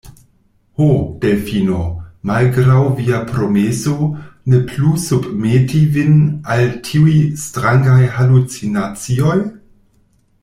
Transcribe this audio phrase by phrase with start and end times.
[0.79, 0.85] Ho,
[1.25, 1.81] Delfino,
[2.29, 3.93] malgraŭ via promeso,
[4.53, 6.17] ne plu submeti vin
[6.57, 7.15] al tiuj
[7.47, 9.39] strangaj halucinacioj?